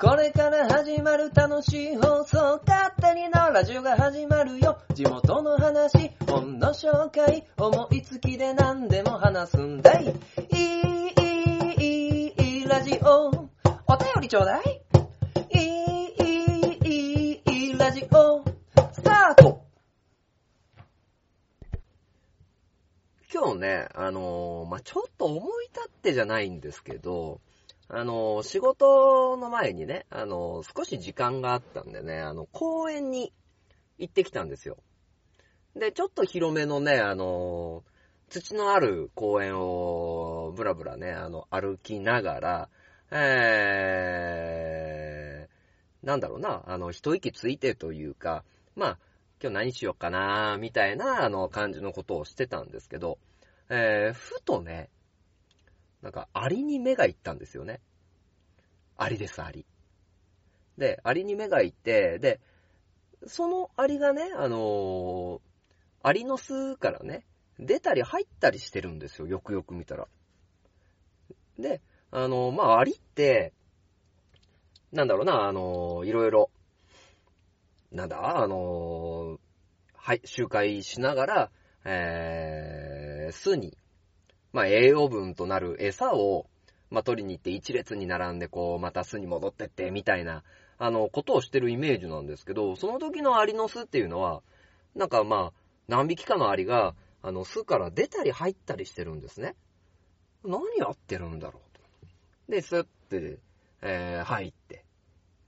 [0.00, 4.78] これから始まる楽しい放送、勝手にのラジオが始まるよ。
[4.94, 10.04] 地元の話、本の紹介、思いつきで何でも話すんだい。
[10.04, 10.10] い
[10.54, 11.14] い、
[11.80, 13.26] いい、いい、ラジオ。
[13.26, 14.82] お便りちょうだい。
[15.52, 18.44] いい、いい、いい、いい、ラジオ。
[18.92, 19.64] スタート
[23.34, 27.40] 今日ね、あのーまあ、ちょっと思い立ってじゃないんですけど、
[27.90, 33.32] あの仕事の前にね、あの少し時間があったんでね、あの、公園に
[33.98, 34.76] 行ってきたんですよ。
[35.74, 37.84] で、ちょっと広めのね、あの
[38.28, 42.68] 土のある公園を、ぶらぶらね、あの、歩きながら、
[43.10, 48.44] えー、なんだろうな、あの、一息ついてというか、
[48.76, 48.98] まあ、
[49.40, 53.18] 今日何しようかな、みたいな、あの、感じのことをしてたんですけど、
[53.70, 54.90] えー、ふとね、
[56.02, 57.80] なんか、アリに目が行ったんですよね。
[58.96, 59.66] アリです、アリ。
[60.76, 62.40] で、アリに目が行って、で、
[63.26, 65.40] そのアリがね、あのー
[66.00, 67.26] アリの巣からね、
[67.58, 70.06] 出たり入ったりしてるんですよ、よくよく見たら。
[71.58, 71.82] で、
[72.12, 73.52] あのーまあ、アリって、
[74.92, 76.50] なんだろうな、あのーいろいろ、
[77.90, 79.38] なんだ、あの
[79.94, 81.50] はい、周回しながら、
[81.84, 83.76] えー、巣に、
[84.52, 86.46] まあ、栄養分となる餌を、
[86.90, 90.42] まあ、取りに行って一列に並んで、こう、また巣に戻ってって、みたいな、
[90.78, 94.42] あの、ことをしてるイメージなんですけど、その時のアリの巣っていうのは、
[94.94, 95.52] なんかまあ、
[95.86, 99.54] 何匹かのアリが、あの、巣から出たり入ったりしてるんですね。
[100.44, 102.52] 何やってるんだろうと。
[102.52, 103.38] で、スッて、
[103.82, 104.84] えー、入って。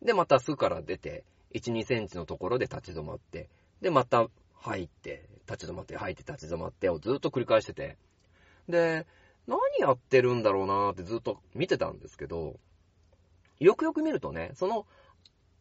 [0.02, 3.48] で、また巣から出て、1、2センチのところで立ち止まって、
[3.80, 7.96] で、また入って、立ち止まって、入って、立ち止まってをずっと繰り返してて、
[8.70, 9.06] で、
[9.46, 12.58] 何やってるんだろうなーってずっと見てたんですけど、
[13.58, 14.86] よくよく見るとね、その、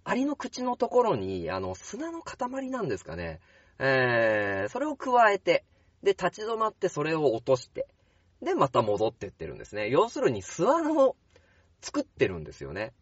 [0.03, 3.39] アリの口のところに、あの、砂の塊なんですかね、
[3.79, 5.65] えー、それを加えて、
[6.03, 7.87] で、立ち止まってそれを落として、
[8.41, 9.89] で、また戻ってってるんですね。
[9.89, 11.15] 要するに巣穴を
[11.81, 12.93] 作ってるんですよね。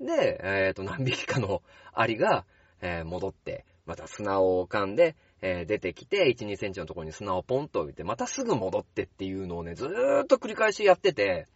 [0.00, 2.44] で、えっ、と、何匹かのアリが、
[2.80, 5.14] えー戻って、また砂を噛んで、
[5.46, 11.46] え出てきて、1、2センチのところに砂をポンと置いて、またすぐ戻ってっていうのをね、ずーっと繰り返しやってて、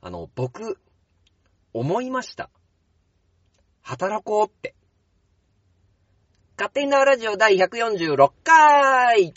[0.00, 0.78] あの、僕、
[1.74, 2.48] 思いました。
[3.82, 4.74] 働こうって。
[6.56, 9.34] 勝手に縄ラジオ第146回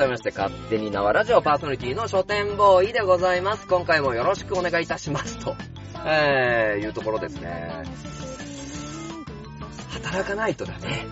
[0.00, 3.66] 改めまして、勝手に縄ラジオパーソナリティの書店ボーイでございます。
[3.66, 5.38] 今回もよろしくお願いいたします。
[5.44, 5.54] と、
[6.06, 7.82] えー、いうところですね。
[9.90, 11.04] 働かないとだね。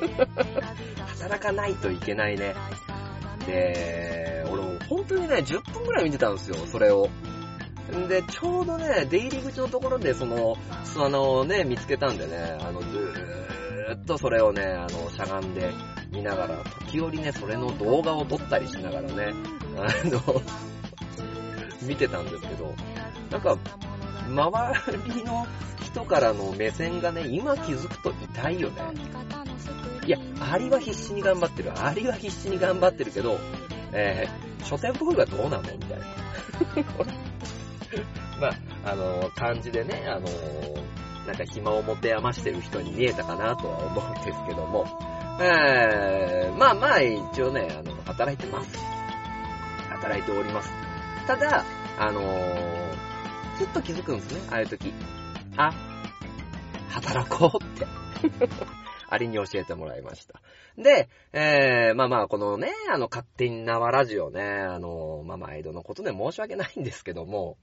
[1.20, 2.54] 働かないといけないね。
[3.46, 7.10] で、俺も本当にね、10分くらい見てたんですよ、それを。
[8.08, 15.70] で、ちょうどね、出入り口のところでその、巣穴をね、見つけたんでね、あの、ずーっとそれをね、あの、しゃがんで
[16.12, 19.32] 見ながら、時折ね、それの動画を撮ったりしながらね、
[19.76, 20.42] あの、
[21.82, 22.74] 見てたんですけど、
[23.30, 23.56] なんか、
[24.28, 25.46] 周りの
[25.82, 28.82] 人からの目線がね、今気づくと痛いよね。
[30.06, 30.18] いや、
[30.52, 31.72] アリは必死に頑張ってる。
[31.80, 33.38] アリは必死に頑張ってるけど、
[33.92, 36.06] えー、書店ボーイはどうなのみたいな。
[38.40, 40.28] まあ、あの感じでね、あの
[41.26, 44.86] なんか暇を持て余してる人に見えたかなとは思うんですけども、
[45.42, 48.78] えー、まあまあ、一応ね、あの、働いてます。
[49.88, 50.70] 働いております。
[51.26, 51.64] ただ、
[51.98, 52.94] あのー、
[53.56, 54.92] ふっと気づくんですね、ああいう時。
[55.56, 55.72] あ、
[56.90, 57.86] 働こうって。
[59.08, 60.42] あれに教えてもらいました。
[60.76, 67.56] で、えー、まあまあ、このね、あの、勝手に縄ラジオね、あの、まあ毎度のことで申し訳ないんですけども、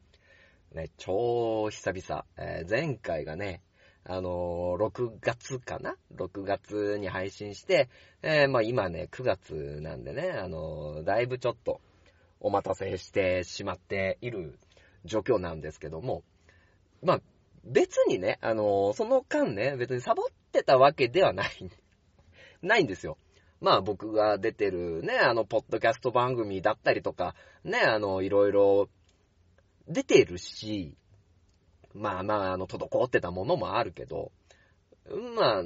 [0.73, 3.61] ね、超久々、えー前回がね、
[4.09, 7.89] あのー6月かな ?6 月に配信して、
[8.21, 11.81] えーまあ今ね、9月なんでね、あのーだいぶちょっと
[12.39, 14.57] お待たせしてしまっている
[15.03, 16.23] 状況なんですけども、
[17.03, 17.21] まあ、
[17.65, 21.49] 別にね、あのその間ね、別にサボってたわけではない、
[22.61, 23.17] ないんですよ。
[23.59, 28.87] まあ僕が出てるね、あの、ポッドキャスト番組だったりとか、ね、あの、いろいろ
[29.87, 30.95] 出てるし、
[31.93, 34.31] まあまあ、あの、滞ってたものもあるけど、
[35.35, 35.63] まあ、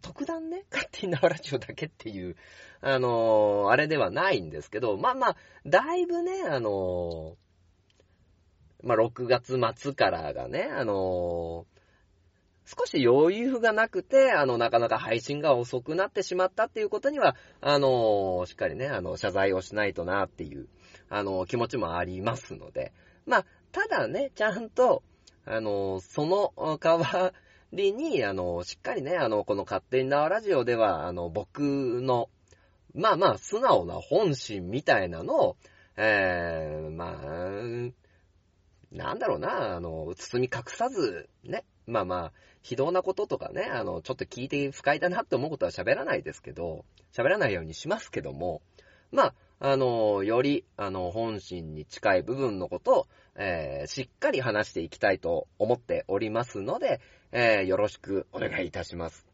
[0.00, 2.36] 特段ね、勝手に縄ラジオだけっていう、
[2.80, 5.36] あのーあれではないんですけど、まあまあ、
[5.66, 7.34] だいぶね、あのー
[8.82, 11.78] まあ6月末からがね、あのー
[12.68, 20.68] 少し余裕がなくて、あの、なかなか配信が遅くなってしまったっていうことには、あのしっかりね、あの、謝罪をしないとなっていう、
[21.08, 22.92] あの気持ちもありますので、
[23.24, 25.02] まあ、ただね、ちゃんと、
[25.50, 27.32] あのその代わ
[27.72, 32.28] りに、あの、しっかりね、あの、この勝手に縄ラジオでは、あの、僕の、
[32.94, 35.56] まあまあ、素直な本心みたいなのを、
[35.96, 37.92] えー、まあ、
[38.90, 48.62] なんだろうな、あの、包み隠さず、ね、まあまあ、非道なこととかね、あの、ちょっと聞いて不快だなって思うことは喋らないですけど、喋らないようにしますけども、
[49.12, 53.06] まあ、あの、より、あの、本心に近い部分のことを、
[53.38, 57.00] えー、しっかり話していきたいと思っておりますので、
[57.30, 59.26] えー、よろしくお願いいたします。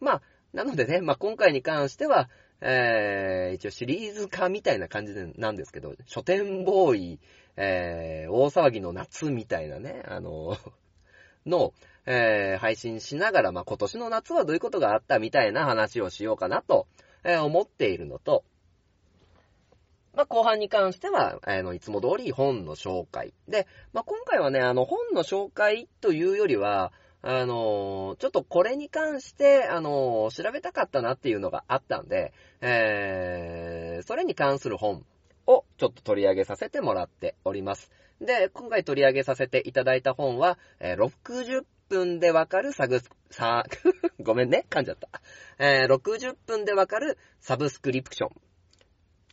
[0.00, 0.22] まあ、
[0.52, 2.28] なのでね、まあ、今回に関しては、
[2.60, 7.20] えー、一応シリーズ化みたいな感じでなんですけど、書店ボーイ、
[7.56, 10.56] えー、大騒ぎの夏みたいなね、あの、
[11.46, 11.74] の、
[12.06, 16.86] えー、配信しながら、まあ、今年の夏はどういうことがあったみたいな話をしようかなと、
[17.22, 18.44] えー思っているのと、
[20.14, 23.34] まあ、後半に関しては、あの、いつも通り本の紹介。
[23.48, 26.92] で、まあ、今回はね、あの、本の紹介というよりは、
[27.26, 35.04] あの、ちょっとこれに関して、あの、調べたかったなっていうのがあったんで、えー、それに関する本
[35.46, 37.90] をちょっと取り上げさせてもらっております。
[38.20, 43.64] で、今回取り上げさせていただいた本は、えー60分でわかるサグス、さ、
[44.20, 45.08] ごめんね、噛んじゃった。
[45.58, 48.43] えー60分でわかるサブスクリプション。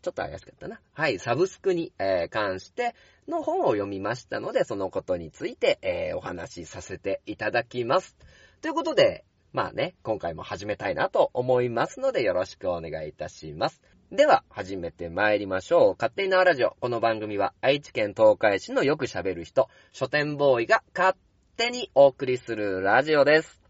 [0.02, 0.80] ちょっと怪しかったな。
[0.94, 2.96] はい、サブスクに、えー関して
[3.28, 8.16] の本を読みましたので、そのことについて、えーお話しさせていただきます。
[8.62, 13.82] ということで、まあね、今回も始めたいなと思いますので、よろしくお願いいたします。
[14.12, 15.96] では、始めて参りましょう。
[15.98, 16.76] 勝手に縄ラジオ。
[16.80, 21.18] この番組は、愛知県東海市のよく喋る人、書店ボーイが勝
[21.58, 23.62] 手にお送りするラジオです。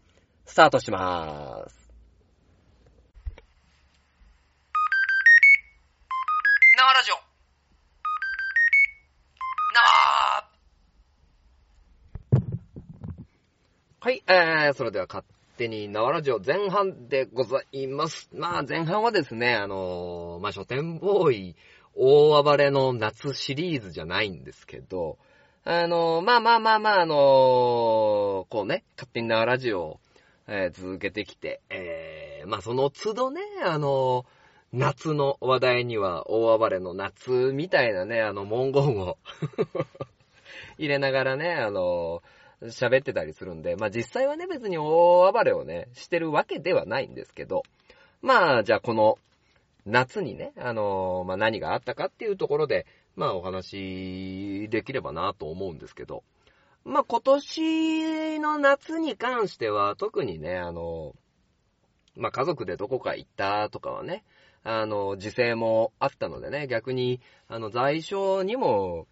[0.46, 1.82] スタートしまーす。
[6.76, 7.14] 縄ラジオ。
[9.74, 10.52] 縄
[14.04, 15.24] はい、えー、それでは勝
[15.56, 18.28] 手に縄ラジオ前半でございます。
[18.34, 21.56] まあ前半はですね、あのーまあ書店ボーイ
[21.94, 25.18] 大暴れの夏シリーズじゃないんですけど、
[25.62, 30.00] あのーまあまあまあまあ、あのーこうね、勝手に縄ラジオを、
[30.48, 34.24] えー続けてきて、えー、まあその都度ね、あのー
[34.72, 39.16] 夏の話題には大暴れの夏みたいなね、あの文言を
[40.76, 42.20] 入れながらね、あの、
[42.66, 47.62] 喋ってたりするんで、まあ実際はね、別に大暴れをね、してるわけではないんですけど、
[48.20, 49.18] まあ、じゃあこの
[49.84, 52.86] 夏にね、あの、まあ何があったかっていうところで、
[53.16, 56.22] まあお話できればなと思うんですけど、
[56.84, 61.14] まあ今年の夏に関しては特にね、あの、
[62.16, 64.24] まあ家族でどこか行ったとかはね、
[64.64, 69.08] あの、時勢もあったのでね、逆に、あの、在所にも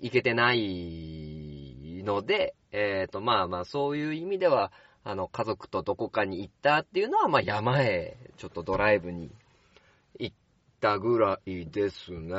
[0.00, 1.35] 行けてない
[2.06, 4.72] ので、えっ、と、まあまあ、そういう意味では、
[5.04, 9.30] あの、家族とどこかに行ったっていうのは、まあ、山へ、ちょっとドライブに
[10.18, 10.36] 行っ
[10.80, 12.34] たぐらいですね。
[12.34, 12.38] う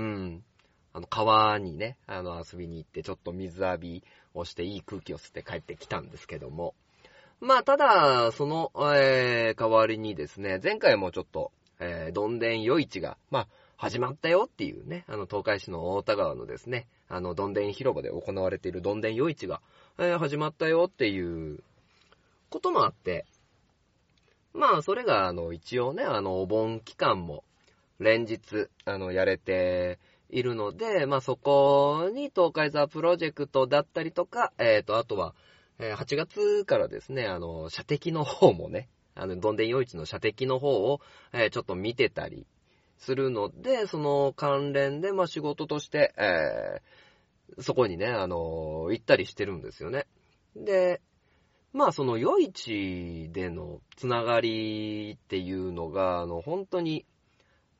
[0.00, 0.44] ん。
[0.92, 6.74] あの、川にね、あの、遊びに行って、ちょっと水浴びをして、いい空気を吸って帰ってきたんですけども。
[7.40, 19.60] まあ、ただ、その、えー、代わりにですね、前回もちょっと、えー、どんでん夜市が、まあ、始まったよっていうね、あの、東海市の大田川のですね、あの、どんでん広場で行われているどんでん夜市が、
[19.98, 21.62] えー始まったよっていう
[22.50, 23.26] こともあって、
[24.52, 27.44] まあ、それが、あの、一応ね、あの、お盆期間も、
[27.98, 29.98] 連日、あの、やれて
[30.30, 35.34] いるので、まあ、そこに東海座プロジェクトだったりとか、えっ、と、あとは、
[35.78, 41.00] えー8月からですね、あの、射的の方もね、あの、どんでん夜市の射的の方を、
[41.32, 42.46] えーちょっと見てたり
[43.04, 47.04] するので、その関連で、まあ、仕事として、えー
[47.58, 50.06] そこにね、あの、行ったりしてるんですよね。
[50.56, 51.00] で、
[51.72, 57.04] まあ、その夜市でのつながりっていうのが、あの、本当に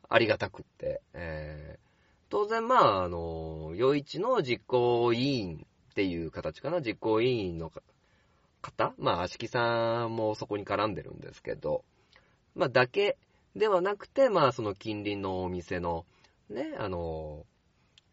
[0.08, 1.84] ありがたくって、えー
[2.30, 7.70] 当然、まあ、あの、夜市の実行委員っていう形かな、実行委員の
[8.60, 11.84] 方まあ、足木さんもそこに絡んでるんですけど、
[12.56, 13.18] まあ、だけ
[13.56, 16.06] ではなくて、まあ、その近隣のお店の、
[16.50, 17.46] ね、あの、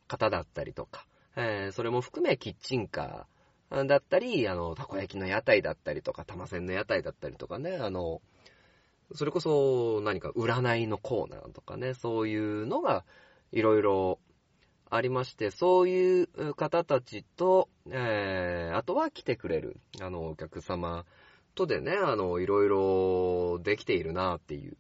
[0.08, 1.06] 方だったりとか、
[1.36, 8.22] えーそれも含めキッチンカーだったり、あの、たこ焼きの屋台だったりとか、玉線の屋台だったりとかね、あの、
[9.14, 13.06] それこそ何か占いのコーナーとかね、そういうのが
[13.52, 14.20] いろいろ
[14.90, 21.06] ありまして、そういう方たちと、えー、あとは来てくれる、あの、お客様
[21.56, 24.76] とでね、あの、いろいろできているなっていう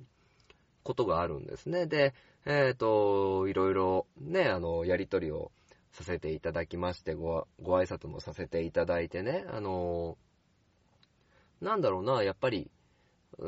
[0.83, 1.85] ことがあるんですね。
[1.85, 2.13] で、
[2.45, 5.51] えっ、と、いろいろね、あの、やりとりを
[5.91, 10.17] させていただきまして、ご、ご挨拶もさせていただいてね、あの、
[11.61, 12.71] なんだろうな、やっぱり、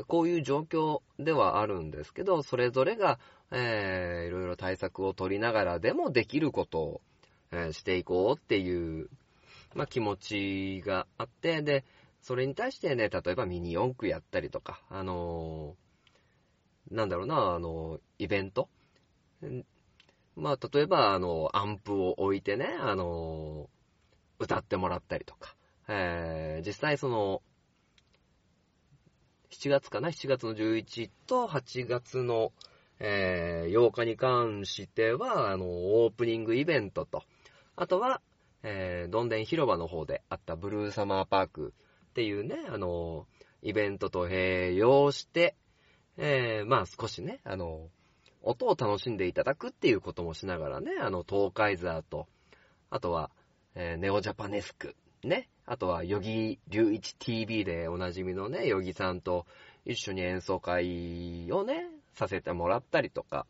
[0.06, 3.18] こういう状況ではあるんですけど、それぞれが、
[3.50, 7.00] えー、いろいろ対策を取りながらでもできることを、
[7.52, 9.08] えーしていこうっていう、
[9.74, 11.84] まあ、気持ちがあって、で、
[12.22, 15.83] それに対してね、例えばミニ四駆やったりとか、あのー
[16.90, 18.68] なんだろうな、あの、イベント？
[20.36, 23.68] まあ、例えば、あの、アンプを置いてね、あの、
[24.38, 25.54] 歌ってもらったりとか、
[25.88, 27.42] えー実際その、
[29.50, 32.52] 7月かな ?7 月の11と8月の、
[32.98, 35.66] えー8日に関しては、あの、
[36.04, 37.22] オープニングイベントと、
[37.76, 38.20] あとは、
[38.64, 41.74] えーどんでん広場の方であったブルーサマーパーク
[42.10, 43.26] っていうね、あの、
[43.62, 45.54] イベントと併用して、
[46.16, 47.88] えーまあ少しね、あの、
[48.42, 52.26] 音を楽しんでいただくっていうこともしながらね、あの、東海ザーと、
[52.90, 53.30] あとは、
[53.74, 59.46] えーネオジャパネスク、ね、あとは、ヨギ隆一 TV でおなじみのね、ヨギさんと
[59.84, 63.46] 一緒に演奏会をね、させてもらったりとか、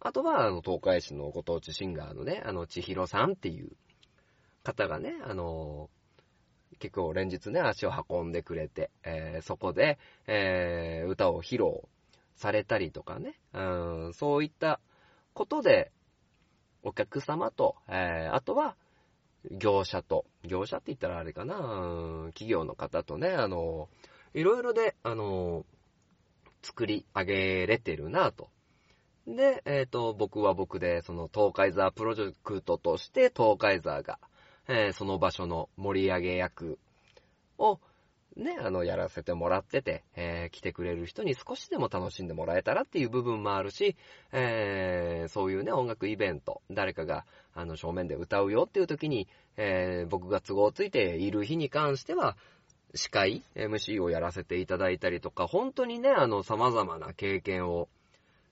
[0.00, 3.70] あとは、あの、東海市のご当地シンガーのね、あの、千尋さんっていう
[4.64, 5.90] 方がね、あの、
[6.82, 11.82] 結構連日ね、足を運んでくれて、えーそこで、えー歌を披露
[12.34, 14.80] されたりとかね、うん、そういった
[15.32, 15.92] ことで、
[16.82, 18.74] お客様と、えーあとは、
[19.48, 21.54] 業者と、業者って言ったらあれかな、
[22.34, 23.88] 企業の方とね、あの、
[24.34, 25.64] いろいろで、あの、
[26.62, 28.50] 作り上げれてるなと。
[29.28, 34.18] で、えっ、と、僕は僕で、その東海ザープロジェクトとして、東海ザーが、
[34.68, 36.78] えーその場所の盛り上げ役
[37.58, 37.80] を、
[38.36, 43.96] ね、あの、やらせてもらってて、えー来てくれる人に少しでも楽しんでもらえたらっていう部分もあるし、
[44.32, 52.36] えーそういうね、音楽イベント、誰かが、あの、正面で歌うよっていう時に、えー僕が都合ついている日に関しては、
[52.94, 57.88] 司会、MC をやらせていただいたりとか、本当にね、あの、様々な経験を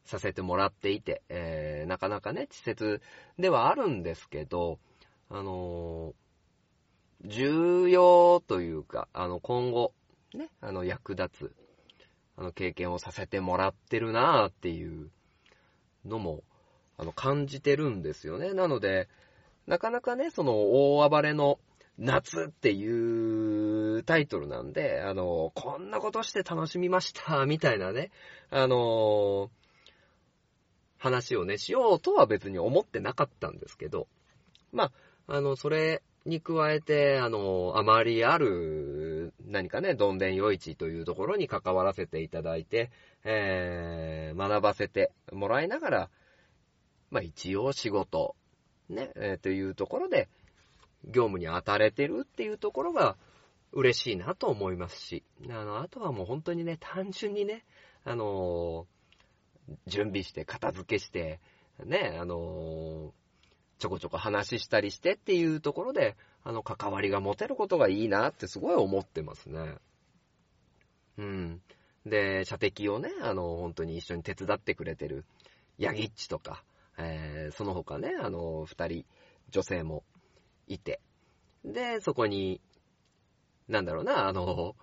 [0.05, 3.00] させてもらっていて、えーなかなかね、稚拙
[3.38, 4.79] ではあるんですけど、
[5.31, 6.21] あのー
[7.25, 9.93] 重要というか、あの、今後、
[10.35, 11.53] ね、あの、役立つ、
[12.37, 15.11] あの、経験をさせてもらってるなーっていう
[16.07, 16.43] のも、
[16.97, 18.55] あの、感じてるんですよね。
[18.55, 19.09] なので、
[19.67, 20.53] なかなかね、その、
[20.97, 21.59] 大暴れの
[21.99, 28.11] 夏っていうタイトルなんで、あの、こんなことして楽しみました、みたいなね、
[28.49, 29.51] あの
[30.99, 34.09] 話をね、しようとは別に思ってなかったんですけど、
[34.73, 34.93] まあ、
[35.33, 42.91] あの、それに加えて、あの、あまりある、何かね、どんでん夜市というところに関わらせていただいて、
[43.23, 46.11] えー、学ばせてもらいながら、
[47.13, 48.35] まあ一応仕事、
[48.89, 50.29] ね、えーというところで、
[51.05, 53.17] 業務に当たれてるっていうところが
[53.71, 57.65] 嬉しいなと思いますし、あの、あとはもう本当にね、単純にね、
[58.05, 58.89] あの
[59.87, 61.39] 準備して、片付けして、
[61.85, 63.15] ね、あの
[63.81, 69.77] ちょこちょこ話したりしてっていうところで、あの、関わりが持てることがいいなってすごい思ってますね。
[71.17, 71.63] うん。
[72.05, 75.25] で、射的をね、あの、本当に一緒に手伝ってくれてる、
[75.79, 76.63] ヤギッチとか、
[76.99, 79.07] えーその他ね、あの、二人、
[79.51, 80.05] 女性も
[80.67, 81.01] いて、
[81.65, 82.61] で、そこに、
[83.67, 84.77] なんだろうな、あの、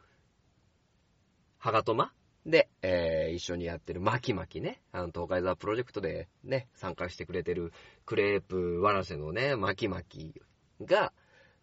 [1.60, 2.12] ハガトマ？
[2.46, 7.74] で、えー一緒にやってるマキマキね、あの、東海ザプロジェクトでね、参加してくれてる
[8.08, 10.34] クレープワラシェのね、マキマキ
[10.82, 11.12] が、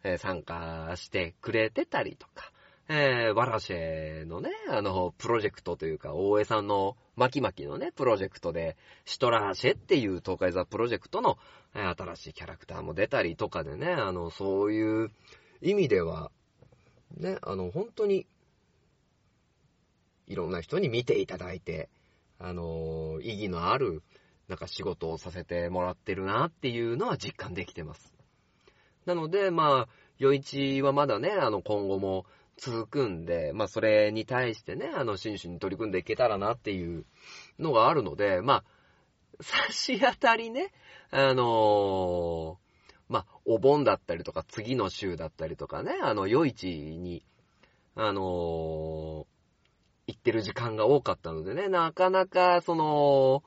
[0.05, 2.53] えー参加してくれてたりとか、
[2.91, 11.39] えーワラシェのね、あの、プロジェクトというか、大江さんのマキマキのね、プロジェクトで、シトラーシェっていう東海ザプロジェクトの、
[11.75, 15.11] えー新しいキャラクターも出たりとかでね、あの、そういう
[15.63, 16.31] 意味では、
[17.17, 18.27] ね、あの、本当に、
[20.27, 21.89] いろんな人に見ていただいて、
[22.39, 24.03] あの、意義のある、
[24.49, 28.15] なんか仕事をさせてもらってるなっていうのは実感できてます。
[29.07, 29.89] なので、まあ、
[30.21, 37.05] 余市はまだね、あの、今後も続くんで、まあ、それに対してね、あの、真摯に取り組んでいけたらなっていう
[37.59, 38.65] のがあるので、まあ、
[39.41, 40.73] 差し当たりね、
[41.11, 42.57] あのー
[43.09, 47.25] まあ、お盆だったりとか、次の週だったりとかね、あの、夜市に、
[47.95, 49.35] あのー
[50.07, 53.43] 行ってる時間が多かったのでね、なかなか、その、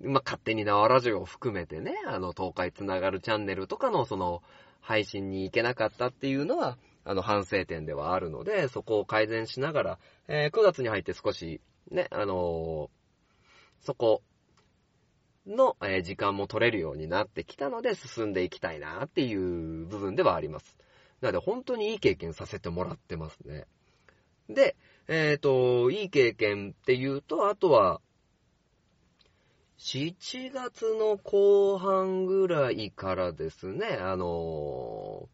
[0.00, 4.42] まあ、勝手に縄ラジオを含めてね、あの、東海つながるチャンネルとかの、その、
[4.80, 9.98] 配信に行けなかったっていうのは、あの、反省点ではあるので、そこを改善しながら、
[10.28, 11.60] えー9月に入って少し、
[11.90, 12.88] ね、あのー
[13.80, 14.22] そこ
[15.46, 20.78] の、えー時間も取れるようになってきたので、進んでいきたいなっていう部分ではあります。
[21.20, 23.66] なので、本当にいい経験させてもらってますね。
[24.48, 24.76] で、
[25.08, 28.00] えっ、と、いい経験っていうと、あとは、
[29.78, 30.14] 7
[30.52, 35.28] 月の後半ぐらいからですね、あの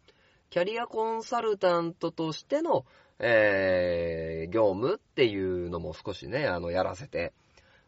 [0.50, 2.84] キャリアコンサルタントとしての、
[3.20, 7.32] えー業務っていうのも少しね、あの、やらせて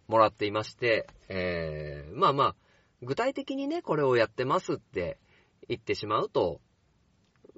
[0.07, 2.57] もらっていまして、えーまあまあ、
[3.03, 5.19] 具体的にね、これをやってますって
[5.69, 6.61] 言ってしまうと、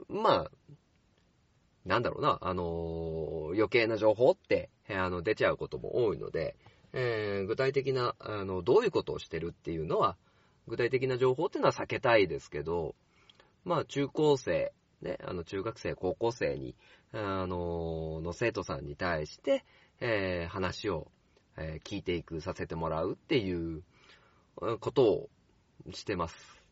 [0.09, 0.51] まあ、
[1.85, 6.57] なんだろうな、あのー余計な情報って、あの、出ちゃうことも多いので、
[6.93, 10.17] えー具体的な、あの、どういうことをしてるっていうのは、
[10.67, 12.95] 具体的な情報っていうのは避けたいですけど、
[13.65, 16.75] まあ、中高生、ね、あの、中学生、高校生に、
[17.13, 19.65] あのの生徒さんに対して、
[20.01, 21.09] えー話を、
[21.57, 23.83] えー聞いていく、させてもらうっていう
[24.81, 25.29] ことを
[25.93, 26.63] してます。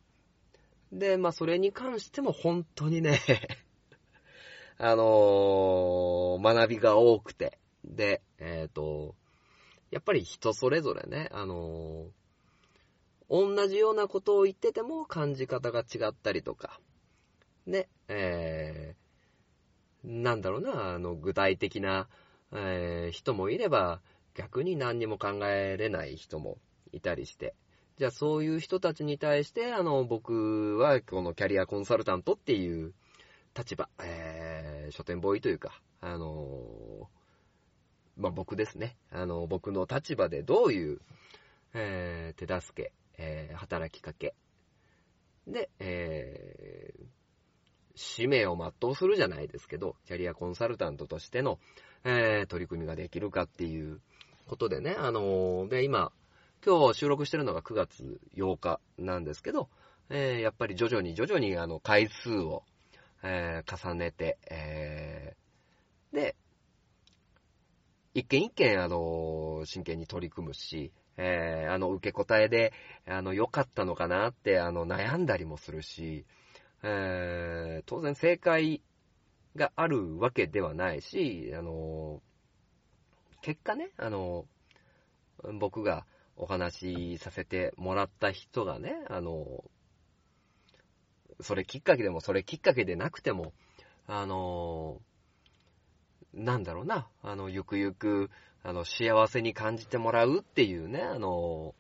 [0.93, 3.21] で、まあ、それに関しても本当にね、
[4.79, 9.15] あのー学びが多くて、で、えっ、と、
[9.95, 12.09] やっぱり人それぞれね、あのー
[13.31, 16.79] 同じようなことを言ってても感じ方が違ったりとか、
[17.67, 22.07] ね、えー、なんだろうな、あの、具体的な、
[22.53, 24.03] えー人もいれば、
[24.35, 26.59] 逆に何にも考えれない人も
[26.93, 27.55] いたりして、
[27.97, 32.93] じゃあそういう人たちに対して、あの、僕はこのキャリアコンサルタントっていう
[33.57, 37.24] 立場、えー、書店ボーイというか、あのー
[38.17, 38.97] まあ、僕ですね。
[39.11, 41.01] あの、僕の立場でどういう、
[41.75, 44.35] えー手助け、えー働きかけ、
[45.47, 47.05] で、えー
[47.97, 51.59] 使命を全うするじゃないですけど、キャリアコンサルタントとしての、
[52.05, 54.01] えー取り組みができるかっていう
[54.47, 56.13] ことでね、あのーで、今、
[56.65, 59.69] 今日収録してるのが9月8日なんですけど、
[60.11, 62.65] えーやっぱり徐々に徐々にあの回数を、
[63.23, 66.37] えー重ねて、えーで、
[68.15, 72.73] 一件一件あの真剣に取り組むし、えーあの受け答えで
[73.07, 76.25] あの良かったのかなってあの悩んだりもするし、
[76.83, 78.83] えー当然正解
[79.57, 82.23] があるわけではないし、あの
[83.43, 84.47] 結果ね、あの
[85.59, 89.65] 僕がお話しさせてもらった人がね、あの、
[91.41, 93.53] それきっかけでも、それきっかけでなくても、
[94.07, 95.01] あの、
[96.37, 98.31] なんだろうな、あの、ゆくゆく、
[98.63, 101.75] あの、幸せに感じてもらうっていうね、あの、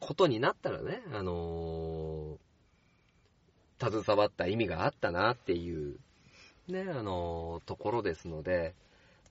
[0.00, 2.38] ことになったらね、あの、
[3.80, 5.98] 携わった意味があったなっていう、
[6.68, 8.74] ね、あの、ところですので、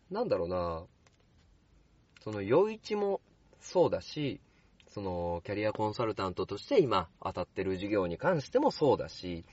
[0.10, 0.84] なんだろうな、
[2.24, 3.22] その、余一も
[3.60, 4.40] そうだし、
[4.90, 9.46] その、キャリアコンサルタントとして今当たってる授業に関してもそうだし、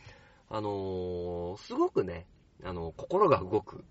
[0.49, 2.27] あのすごくね、
[2.63, 3.85] あの、心が動く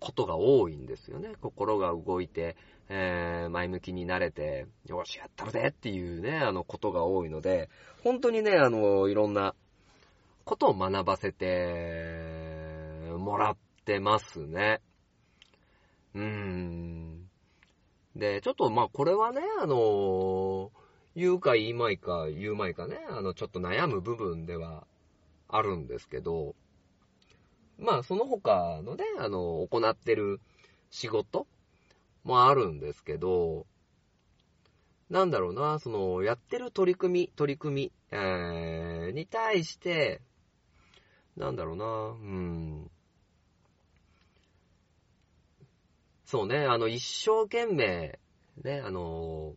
[0.00, 1.32] ことが多いんですよね。
[1.40, 2.56] 心が動いて、
[2.88, 7.68] えー前向きになれて、よし、やったるでっていうね、あの、ことが多いので、
[8.02, 9.54] 本当にね、あの、いろんな
[10.44, 14.80] ことを学ばせてもらってますね。
[16.14, 17.28] うーん。
[18.16, 20.70] で、ちょっとまこれはね、あの、
[21.14, 24.86] 言うか言いまいか言うまいかね、あの、ちょっと悩む部分では
[25.48, 26.54] あるんですけど、
[27.78, 30.40] まあその他のね、あの、行ってる
[30.90, 31.46] 仕事
[32.24, 33.66] もあるんですけど、
[35.10, 40.20] なんだろうな、その、やってる取り組み、取り組み、えー、に対して、
[41.36, 42.90] なんだろうな、うん。
[46.26, 48.18] そうね、あの、一生懸命、
[48.62, 49.54] ね、あの、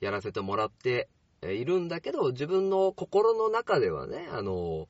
[0.00, 1.08] やらせてもらって
[1.42, 4.86] いるんだけど、自分の心の中ではね、あの、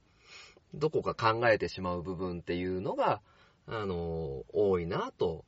[0.74, 3.20] どこか考えてしまう部分っていうのが、
[3.66, 5.44] あの、多いなと、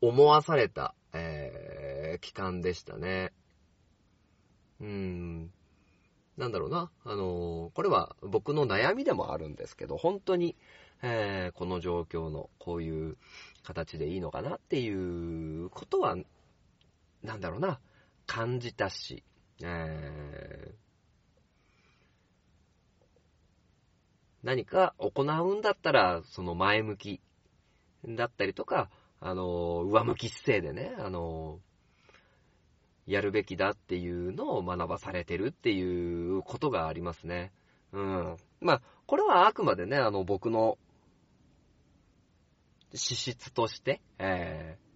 [0.00, 3.32] 思わされた、えー期間でしたね。
[4.80, 5.52] うん。
[6.36, 6.90] なんだろうな。
[7.04, 10.56] あの、これは僕の悩みでもあるんですけど、本当に、
[11.02, 13.16] えーこの状況のこういう
[13.62, 16.16] 形でいいのかなっていうことは、
[17.22, 17.80] なんだろうな、
[18.26, 19.22] 感じたし、
[19.62, 19.66] え
[24.42, 27.20] 何か行うんだったら、その前向き
[28.06, 31.60] だったりとか、あの、上向き姿勢でね、あの、
[33.06, 37.52] やるべきだっていうのを学ばされてるっていうことがありますね。
[37.92, 38.36] うん。
[38.60, 40.78] まあ、これはあくまでね、あの、僕の
[42.94, 44.89] 資質として、えー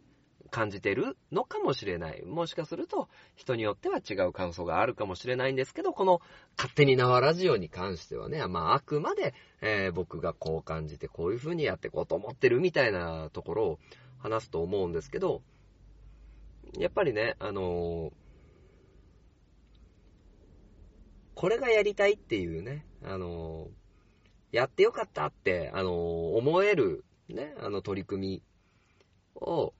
[0.54, 2.24] 感じてるのかもしれない。
[2.24, 6.20] もしかすると、人によっては違う感想があるかもしれないんですけど、この
[6.56, 13.78] 勝手に縄ラジオに関してはね、まあ、あくまで、えー僕がこう感じて、こういう風にやっていこうと思ってるみたいなところを
[14.20, 15.42] 話すと思うんですけど、
[16.78, 18.12] やっぱりね、あのー
[21.34, 28.42] これがやりたいっていうね、あのーやってよかったって、あの思える、ね、あの取り組み
[29.34, 29.74] を、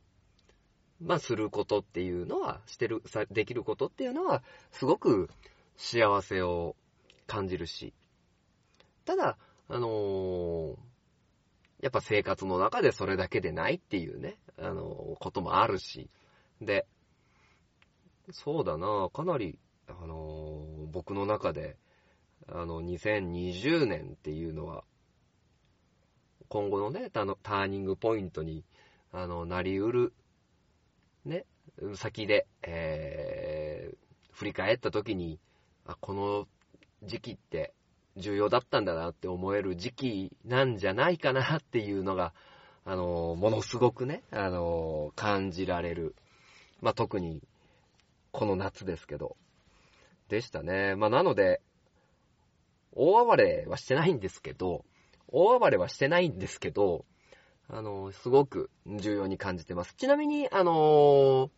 [1.01, 5.29] まあ、することっていうのは、してる、さできることっていうのは、すごく
[5.77, 6.77] 幸せを
[7.27, 7.93] 感じるし、
[9.05, 9.37] ただ、
[9.69, 10.77] あのー
[11.85, 16.09] やっぱ生活の中でそれだけでないっていうね、あのこともあるし、
[16.63, 16.87] で、
[18.33, 21.77] そうだな、かなり、あの僕の中で、
[22.49, 24.83] あの、2020年っていうのは、
[26.49, 28.65] 今後のね、タのターニングポイントに、
[29.13, 30.15] あの、なりうる、
[31.25, 31.45] ね、
[31.95, 33.97] 先で、えー、
[34.33, 35.41] 振り返った時に、
[35.87, 36.49] あ、この
[37.03, 37.73] 時期って
[38.17, 42.33] 重要だったんだなって思える時期なんじゃないかなっていうのが、
[42.85, 46.15] あの、ものすごくね、あの、感じられる。
[46.81, 47.43] まあ、特に、
[48.31, 49.37] この夏ですけど、
[50.29, 50.95] でしたね。
[50.97, 51.61] まあ、なので、
[52.93, 54.85] 大暴れはしてないんですけど、
[55.29, 57.05] 大暴れはしてないんですけど、
[57.69, 59.95] あの、すごく重要に感じてます。
[59.95, 61.51] ちなみに、あの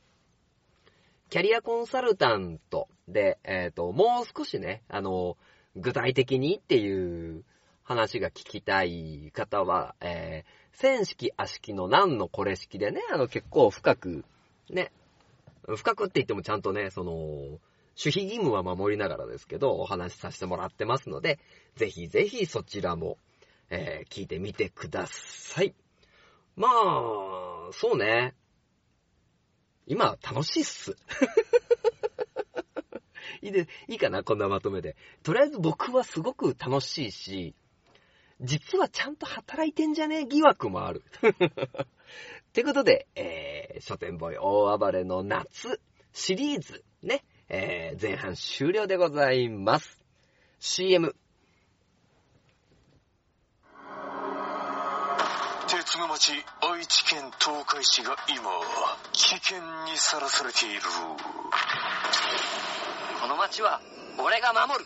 [1.29, 5.37] キャリアコンサルタントで、えっ、と、もう少しね、あの
[5.75, 7.45] 具体的にっていう
[7.83, 14.25] 話が聞きたい方は、えー、線式、足式の何のこれ式でね、あの、結構深く、
[14.71, 14.93] ね、
[15.77, 17.59] 深くって言ってもちゃんとね、その、守
[17.97, 21.39] 秘義務は守りながらですけど、お話しさせてもらってますので、
[21.77, 23.19] ぜひぜひそちらも、
[23.71, 25.75] えー聞いてみてください。
[26.57, 28.35] まあ、そうね。
[29.87, 30.97] 今、楽しいっす。
[33.43, 34.97] いいで、いいかなこんなまとめで。
[35.23, 37.55] とりあえず僕はすごく楽しいし、
[38.41, 41.05] 実はちゃんと働いてんじゃねえ疑惑もある。
[41.23, 45.81] ってことで、えー、書店ボーイ大暴れの夏
[46.13, 49.99] シリーズ、ね、えー、前半終了でございます。
[50.59, 51.15] CM。
[55.97, 58.43] 鉄の町愛知県東海市が今
[59.13, 59.57] 危険
[59.87, 60.83] にさらされている
[63.19, 63.81] この町は
[64.19, 64.85] 俺が守る。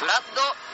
[0.00, 0.65] フラッド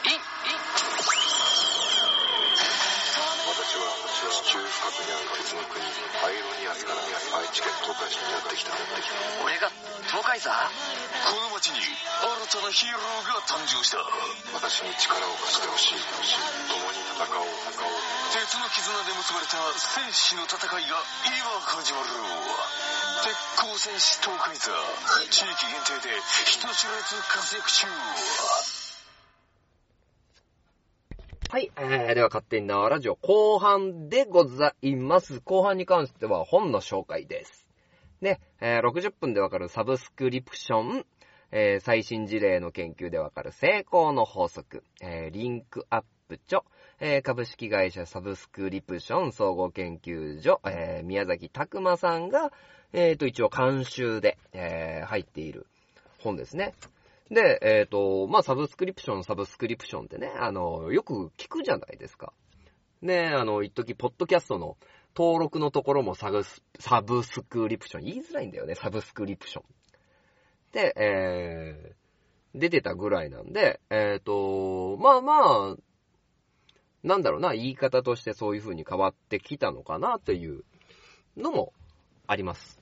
[3.72, 7.00] 私は地球深くにある鉄の国アイロニアスから
[7.40, 8.76] 愛知県東海市にやってきた
[9.40, 9.72] 俺が
[10.12, 10.52] 東海座？
[10.52, 13.96] この町に新たなヒーローが誕生した。
[14.52, 16.04] 私に力を貸してほしい。
[16.68, 17.48] 共に戦おう。
[17.72, 17.96] 戦おう
[18.36, 21.00] 鉄の絆で結ばれた戦士の戦いが
[21.32, 22.12] 今始まる。
[23.24, 24.68] 鉄鋼戦士東海座。
[25.32, 27.88] 地域限定で人知れず活躍中。
[31.52, 35.40] はい、えー、では勝手に縄ラジオ後半でございます。
[35.40, 37.66] 後半に関しては本の紹介です。
[38.22, 41.06] ね、えー60分でわかるサブスクリプション、
[41.50, 46.62] えー最新事例の研究でわかる成功の法則、えーリンクアップ著、
[47.00, 52.50] えー株式会社サブスクリプション総合研究所、えー宮崎拓馬さんが、
[52.94, 55.66] えーと、一応監修で、えー入っている
[56.18, 56.72] 本ですね。
[57.32, 62.34] で、えっ、と、まあ、サブスクリプション、サブスクリプションってね、あの、よく聞くじゃないですか。
[63.00, 64.76] ね、あの、一時ポッドキャストの
[65.16, 68.04] 登録のところもサブス、サブスクリプション。
[68.04, 69.64] 言いづらいんだよね、サブスクリプション。
[70.72, 75.32] で、えー、出てたぐらいなんで、えっ、と、まあま
[75.72, 75.76] あ、
[77.02, 80.64] なんだろうな、言い方としてそういう風に変わってきたのかなという
[81.38, 81.72] のも
[82.26, 82.78] あります。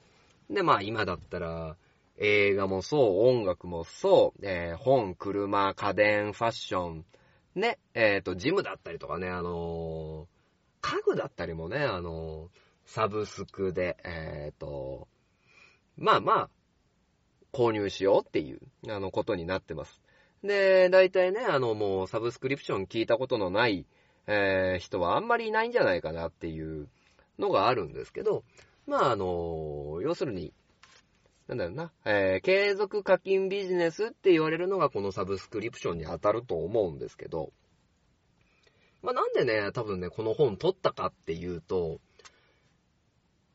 [0.51, 1.77] で、まあ今だったら、
[2.23, 7.05] 映画もそう、音楽もそう、えー本、車、家電、ファッション、
[7.55, 10.41] ね、えっ、と、ジムだったりとかね、あのー
[10.83, 12.49] 家具だったりもね、あの
[12.87, 15.09] サブスクで、えっ、と、
[15.97, 16.51] まあまあ、
[17.53, 20.01] 購入しようっていう、あの、ことになってます。
[20.43, 23.87] で、大体ね、あの、もう、サブスクリプション聞いたことのない、
[24.27, 26.89] え人はあんまりいないんじゃないかなっていう
[27.39, 28.45] のがあるんですけど、
[28.87, 30.53] まあ、あの、要するに、
[31.51, 37.53] なんだろうな、えー継続課金ビジネスって言われるのがこのサブスクリプションに当たると思うんですけど、
[39.03, 41.99] まあ、なんでね、多分ね、この本取ったかっていうと、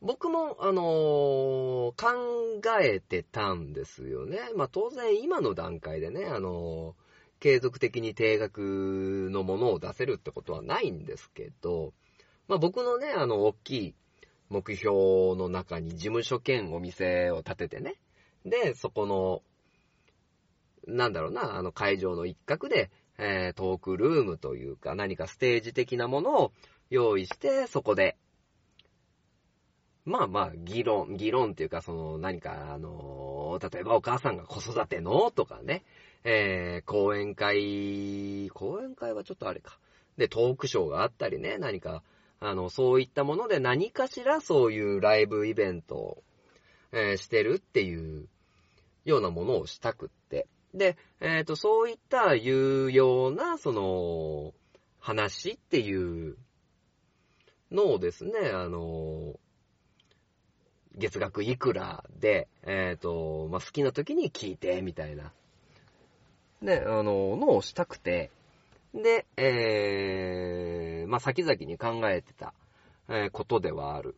[0.02, 4.40] 僕も、あのー考えてたんですよね。
[4.58, 7.06] まあ、当然今の段階でね、あのー
[7.40, 11.94] 継続的に定額のものを出せるってことはないんですけど、
[12.48, 13.96] まあ、僕のね、あの、大きい
[14.50, 17.96] 目標の中に事務所兼お店を建ててね、
[18.46, 19.42] で、そこの、
[20.88, 26.52] なんだろうな、あの会場の一角で、えートークルームというか何かステージ的なものを
[26.90, 28.18] 用意して、そこで、
[30.04, 35.84] まあまあ、議論、議論っていうか、その何か、あの例えばお母さんが子育てのとかね、
[36.24, 39.80] えー講演会、講演会はちょっとあれか。
[40.18, 42.04] で、トークショーがあったりね、何か、
[42.40, 46.24] あの、そういったもので何かしらそういうライブイベントを、
[46.92, 48.28] えーしてるっていう
[49.04, 50.48] ようなものをしたくって。
[50.74, 54.54] で、えっ、と、そういった有用な、その、
[55.00, 56.36] 話っていう
[57.72, 59.40] のをですね、あの、
[60.96, 65.32] 月額いくらで、えっ、と、まあ、好きな時に聞いて、みたいな、
[66.62, 68.32] ね、あの、のをしたくて、
[68.96, 72.54] で、えー、まあ、先々に考えてた、
[73.10, 74.16] えーことではある。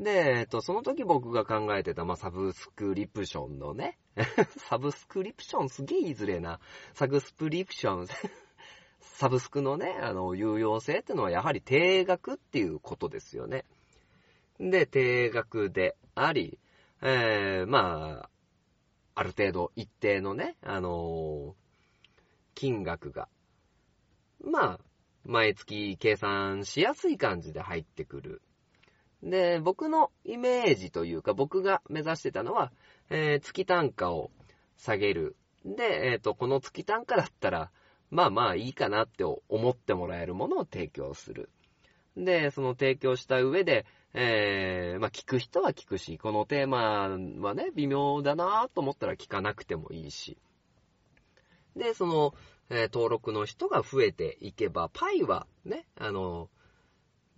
[0.00, 3.98] で、えっと、その時僕が考えてた、まあ、サブスクリプションのね、
[4.68, 6.60] サブスクリプションすげえいづれな。
[6.94, 8.06] サブスクリプション、
[9.00, 13.64] サブスクのね、あの、有用性ってのはやはり定額っていうことですよね。
[14.58, 16.58] で、定額であり、
[17.00, 18.30] えー、まあ、
[19.14, 21.66] ある程度一定のね、あのー
[22.56, 23.28] 金額が、
[24.46, 24.80] まあ、
[25.24, 28.42] 毎月計算しやすい感じで入ってくる。
[29.22, 32.72] で、僕のイメージというか、僕が目指してたのは、
[33.10, 34.30] えー月単価を
[34.76, 35.36] 下げる。
[35.64, 37.70] で、えっ、と、この月単価だったら、
[38.10, 41.50] まあまあいいかなって思ってもらえるものを提供する。
[42.16, 47.08] で、その提供した上で、えーまあ聞く人は聞くし、このテーマ
[47.40, 50.38] はね、微妙だなと思ったら聞かなくてもいいし。
[51.74, 52.34] で、その、
[52.70, 56.48] えー登録の人が増えていけば、パイはね、あの、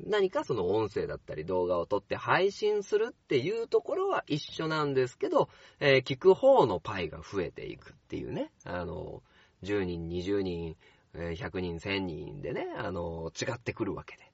[0.00, 5.48] 何かその音声だったり動画を撮って配信するっていうところは一緒なんですけど、
[5.80, 9.22] えー聞く方のパイが増えていくっていうね、あの、
[9.62, 10.76] 10人、20人、
[11.14, 14.30] 100人、1000人でね、あの、違ってくるわけで。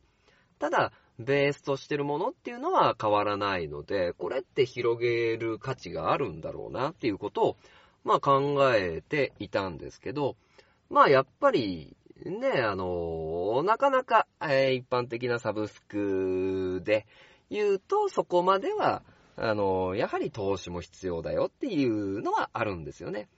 [0.59, 7.57] ただ、ベースとしてるものっていうのは変わらないので、これって広げる価値があるんだろうなっていうことを、
[8.03, 10.37] まあ考えていたんですけど、
[10.95, 17.05] まあやっぱり、ね、あの、なかなか、えー一般的なサブスクで
[17.51, 19.03] 言うと、そこまでは、
[19.35, 23.29] あの、やはり投資も必要だよっていうのはあるんですよね。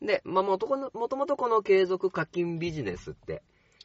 [0.00, 3.42] で、まあ、もとこのもともとこの継続課金ビジネスって、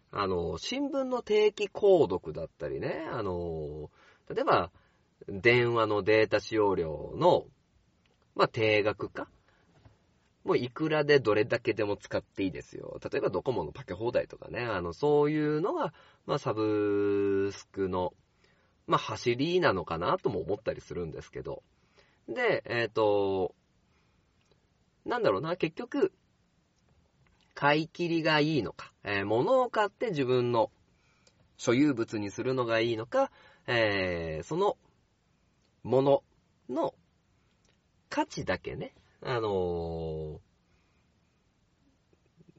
[0.09, 3.89] あの、新聞の定期購読だったりね、あの、
[4.33, 4.71] 例えば、
[5.27, 7.43] 電話のデータ使用量の、
[8.35, 9.27] まあ、定額化
[10.47, 13.01] もういくらでどれだけでも使っていいですよ。
[13.03, 15.93] 例えばドコモのパケ放題とかね、あの、そういうのが、
[16.25, 18.13] まあ、サブスクの、
[18.87, 21.63] まあ、走りなのかなとも思ったりするんですけど。
[22.29, 23.55] で、えっ、と、
[25.05, 26.13] なんだろうな、結局、
[27.53, 30.71] 買い切りがいいのか、えー物を買って自分の
[31.57, 33.31] 所有物にするのがいいのか、
[33.65, 34.77] えーその
[35.83, 36.23] もの
[36.69, 36.93] の
[38.09, 40.39] 価値だけね、あの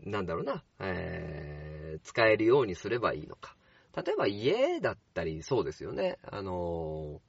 [0.05, 3.57] ーなんだろうな、えー使えるようにすればいいのか。
[3.97, 6.19] 例えば家だったりそうですよね。
[6.23, 7.21] あの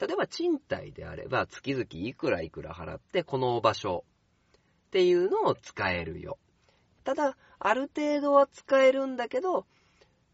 [0.00, 4.04] ー例えば賃貸であれば月々いくらいくら払ってこの場所
[4.88, 6.38] っていうのを使えるよ。
[7.04, 9.66] ただ、ある程度は使えるんだけど、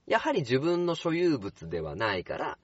[0.07, 2.59] やはり自分の所有物ではないから、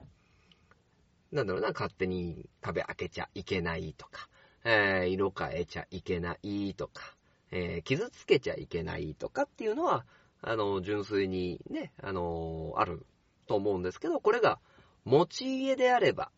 [1.31, 4.27] なんだろうな、勝手に壁開けちゃいけないとか、
[4.63, 7.15] えー色変えちゃいけないとか、
[7.51, 10.05] えー傷つけちゃいけないとかっていうのは、
[10.41, 13.05] あの、純粋にね、あのある
[13.47, 14.59] と思うんですけど、これが
[15.05, 16.31] 持ち家であれば、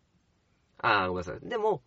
[0.80, 1.48] あごめんなさい。
[1.48, 1.82] でも、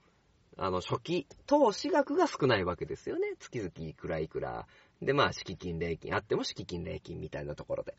[0.57, 3.35] あの、初期投資額が少ないわけですよね。
[3.41, 4.67] 月々いくらいくら。
[5.03, 7.97] で、まあ、敷金、礼金、あっても敷金、礼金みたいなところで。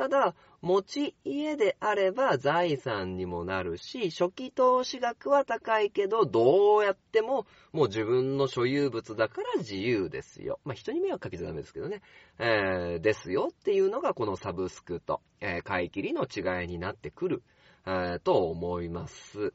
[0.00, 10.58] ただ、持ち家であれば財産にもなるし、初期投資額は高いけど、どうやっても、もう自分の所有物だから自由ですよ。
[10.64, 12.00] まあ、人に迷惑かけちゃダメですけどね。
[12.38, 17.42] えー、ですよっていうのがこのサブスクと、えー買い切りの違いになってくる、
[17.84, 19.52] えーと思います。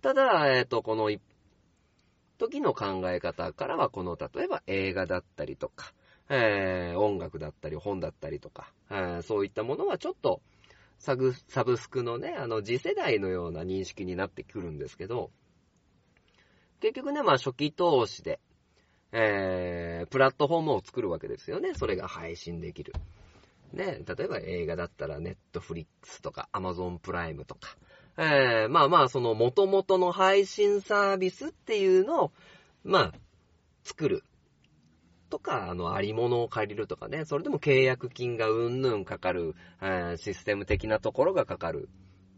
[0.00, 1.20] ただ、えっ、と、この一
[2.38, 5.92] 時の考え方からは、この、例えば映画だったりとか、
[6.28, 10.40] えー音楽だったり本だったりとか、えーそういったものはちょっと、
[10.98, 15.30] サブサブスクのね、あの、次世代のような認識になってくるんですけど、
[16.80, 18.40] 結局ね、まあ初期投資で、
[19.12, 21.74] えー、プラットフォームを作るわけですよね。
[21.74, 22.92] それが配信できる。
[23.72, 27.76] ね、例えば映画だったらネットフリックスとかアマゾンプライムとか、
[28.16, 32.32] えー、まあまあその元々の配信サービスっていうのを、
[32.84, 33.12] まあ、
[33.84, 34.24] 作る。
[35.28, 39.54] とか、あの、ありものを借りるとかね、それでも契約金がうんぬんかかる、
[40.16, 41.88] システム的なところがかかる。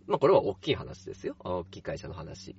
[0.06, 1.36] まあこれは大きい話ですよ。
[1.38, 2.56] 大きい会社の話。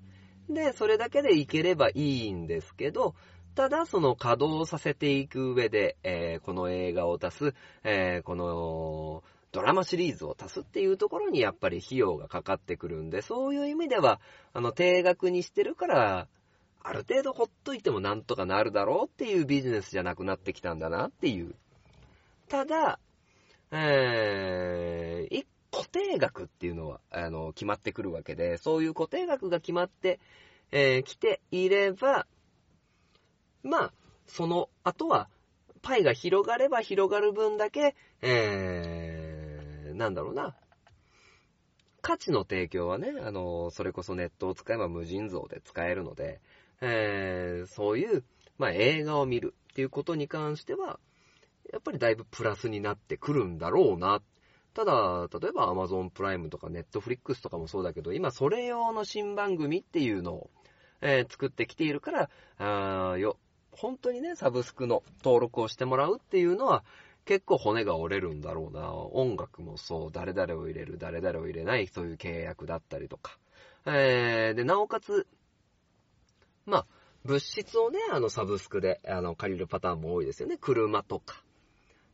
[0.50, 3.16] で、それだけでいければいいんですけど、
[3.56, 14.22] ただその稼働させていく上で、えーこの映画を足す、えーこのドラマシリーズを足すっていうところにやっぱり費用がかかってくるんで、そういう意味では、
[14.54, 16.28] あの、定額にしてるから、
[16.84, 21.56] ある程度ほっといてもなんとかなるだろうっていうビジネスじゃなくなってきたんだなっていう。
[22.50, 23.00] ただ、
[23.72, 30.20] えー、固定額っていうのは、あの、決まってくるわけで、そういう固定額が決まって、
[30.72, 32.28] えー来ていれば、
[33.64, 33.94] まあ、
[34.28, 35.30] その後は、
[35.82, 40.56] パイが広がれば広がる分だけ、えー、なんだろうな。
[42.02, 46.42] 価値の提供はね、あの、それこそネットを使えば無尽蔵で使えるので、
[46.82, 48.24] えー、そういう、
[48.58, 51.00] まあ、映画を見るっていうことに関しては、
[51.72, 54.22] やっぱりだいぶプラスになってくるんだろうな。
[54.74, 60.50] ただ、例えば Amazon プライムとか Netflix とかもそうだけど、今それ用の新番組っていうのを、
[61.02, 63.38] えー作ってきているから、あよ、
[63.72, 66.84] 本当にね、サブスクの登録をしてもらうっていうのは、
[67.26, 68.94] 結構骨が折れるんだろうな。
[68.94, 73.38] 音楽もそう、誰々を入れる、誰々を入れない、そういう契約だったりとか。
[73.86, 75.28] えー、で、なおかつ、
[76.72, 76.86] まあ、
[77.26, 80.58] 物質をね、あの、サブスクで、あの、借りるパターンも多いですよね。
[80.60, 81.44] 車とか、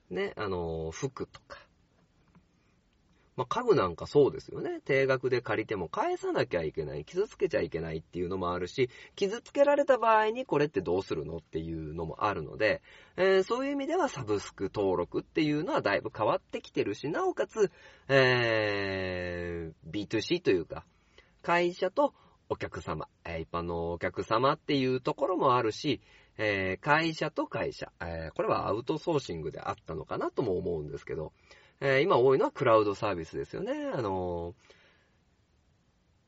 [0.09, 1.59] ね、あの、服とか。
[3.35, 4.81] まあ、家具なんかそうですよね。
[4.83, 12.81] 定額で借りても返さなきゃいけない、傷つけちゃいけないっていうのもあるし、傷つけられた場合にこれってどうするのっていうのもあるので、
[13.15, 17.71] えーそういう意味ではサブスク登録っていうのはだいぶ変わってきてるし、なおかつ、
[18.07, 20.83] えー B2C というか、
[21.43, 22.15] 会社と
[22.49, 26.01] お客様、一般のお客様っていうところもあるし、
[26.81, 27.91] 会社と会社、
[28.35, 31.33] これはアウトソーシングであったのかなとも思うんですけど、
[32.01, 33.91] 今多いのはクラウドサービスですよね。
[33.93, 34.55] あの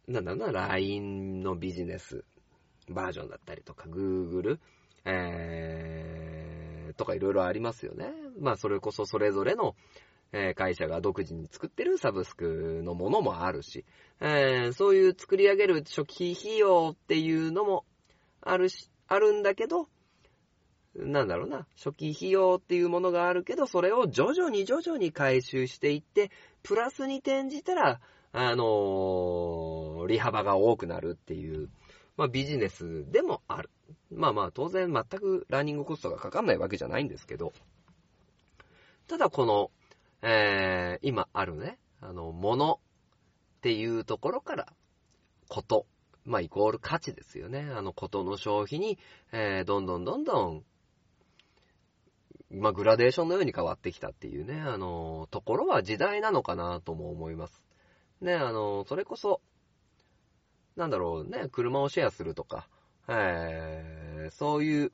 [0.08, 2.26] なんだろうな、LINE のビジネス
[2.90, 4.60] バージョンだったりとか、Google、
[5.06, 8.12] えー、とかいろいろありますよね。
[8.40, 9.76] まあそれこそそれぞれの、
[10.32, 13.86] えー会社が独自に作ってるサブスクのものもあるし、
[14.22, 17.86] えーそういう作り上げる初期費用っていうのも
[18.42, 19.90] あるし、あるんだけど、
[20.96, 26.32] なんだろうな、初期費用っていうものがあるけど、それを徐々に徐々に回収していって、
[26.64, 28.00] プラスに転じたら、
[28.32, 31.70] あのー利幅が多くなるっていう、
[32.18, 33.70] まあビジネスでもある。
[34.12, 37.54] まあまあ当然全くランニングコストがかかんないわけじゃないんですけど、
[39.08, 39.72] ただこの、
[40.22, 42.80] えー、今あるね、あの、もの
[43.60, 44.68] っていうところから、
[45.48, 45.86] こと、
[46.26, 47.70] まあイコール価値ですよね。
[47.74, 49.00] あのことの消費に、
[49.32, 50.64] えー、どんどんどんどん、
[52.52, 57.64] まあグラデーションのように変わってきたっていうね、あの、ところは時代なのかなとも思います。
[58.22, 59.42] ね、あの、それこそ、
[60.76, 62.68] なんだろうね、車をシェアするとか、
[63.08, 64.92] えー、そういう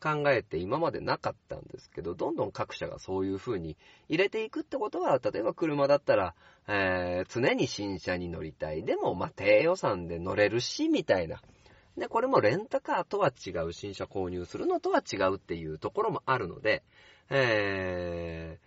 [0.00, 3.76] 考えて今までなかったんですけど、どんどん各社がそういう風に
[4.08, 6.34] 入れていくってことは、例えば車だったら、
[6.68, 8.84] えー、常に新車に乗りたい。
[8.84, 11.42] でも、ま、低予算で乗れるし、みたいな。
[11.96, 16.84] で、これもレンタカーとは違う、新車購入するのとは違うっていうところもあるので、
[17.30, 18.58] え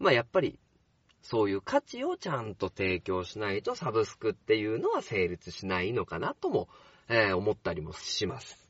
[0.00, 0.58] ー、まあ、やっぱり、
[1.22, 6.68] そういう価値をちゃんと提供しないとサブスクっていうのは成立しないのかなとも、
[7.08, 8.63] えー思ったりもします。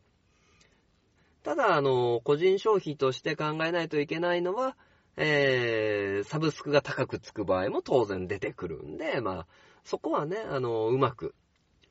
[1.44, 4.76] ただ、あの、個人消費として考えないといけないのは、
[5.16, 9.46] えー、サブスクが高くつく場合も当然出てくるんで、まあ、
[9.84, 11.34] そこはね、あの、うまく、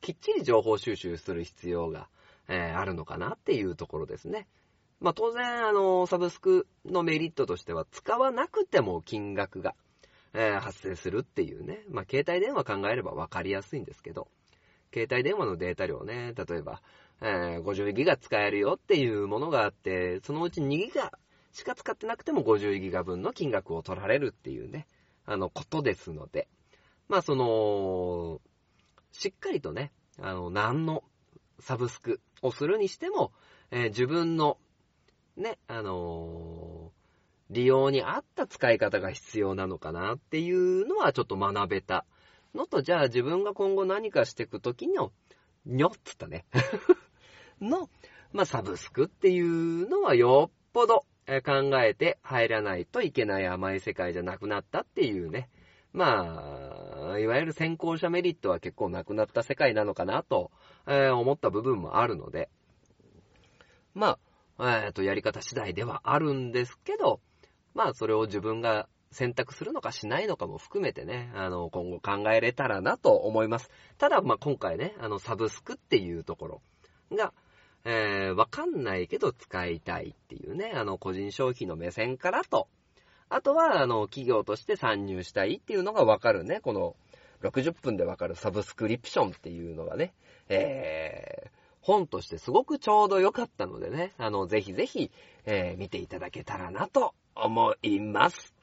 [0.00, 2.08] きっちり情報収集する必要が、
[2.48, 4.48] えーあるのかなっていうところですね。
[5.00, 9.74] まあ当然、あの、サブスクのメリットとしては、使わなくても金額が、
[10.34, 11.84] えー発生するっていうね。
[11.88, 14.28] まあ携帯電話考えればわかりやすいんですけど、
[14.92, 16.82] 携帯電話のデータ量ね、例えば、
[17.20, 21.12] えー50ギガ使えるよっていうものがあって、そのうち2ギガ
[21.52, 24.86] しか使ってなくても50ギガ分の金額を取られるっていうね、
[25.24, 26.48] あの、ことですので、
[27.08, 28.40] まあその、
[29.12, 31.04] しっかりとね、あの、何の
[31.60, 33.32] サブスクをするにしても、
[33.70, 34.58] えー自分の、
[35.36, 37.04] ね、あのー
[37.50, 42.06] 利用に合った使い方が必要なのかなっていうのはちょっと学べた、
[42.54, 45.12] のと、じゃあ自分が今後何かしていくときの、
[45.66, 46.44] にょっつったね。
[47.60, 47.88] の、
[48.32, 55.48] まあ、サブスクっていうのはよっぽど考えて入らないといけない甘い世界じゃなくなったっていうね。
[55.92, 60.50] まあ、いわゆる先行者メリットは結構なくなった世界なのかなと、
[60.86, 62.50] えー思った部分もあるので、
[63.94, 64.18] ま
[64.58, 67.20] あ、えっ、と、やり方次第ではあるんですけど、
[67.74, 73.70] まあ、それを自分が選択するのかしないのかも含めてね、あの、今後考えれたらなと思います。
[73.96, 76.62] ただ、まあ、今回ね、あの、サブスクっていうところ
[77.12, 77.32] が、
[77.86, 82.68] えーわかんないけど使いたいっていうね、あの、個人消費の目線からと、
[83.28, 86.96] あとは、あの、企業として参入したいっていうのがわかるね、この、
[87.42, 90.14] 60分でわかるサブスクリプションっていうのがね、
[90.48, 91.48] えー、
[91.82, 95.10] 本としてすごくちょうど良かったのでね、あの、ぜひぜひ、
[95.44, 98.53] えー見ていただけたらなと思います。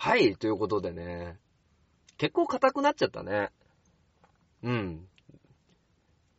[0.00, 1.36] はい、ということでね、
[2.18, 3.50] 結構硬くなっちゃったね。
[4.62, 5.08] うん。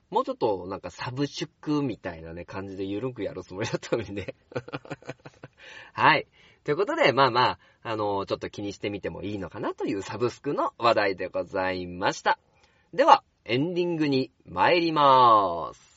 [0.09, 4.33] もうちょっとなんかサブ宿みたいなね、感じでゆるくやるつもりだったのにね。
[5.91, 6.27] はい。
[6.63, 12.39] ということで、まあまあ、あのちょっと気にしてみてもいいのかなというサブスクの話題でございました。
[12.93, 15.88] では、エンディングに参りまーす。